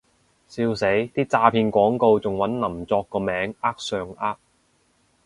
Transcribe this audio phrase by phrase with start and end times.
[0.47, 4.35] 笑死，啲詐騙廣告仲搵林作個名呃上呃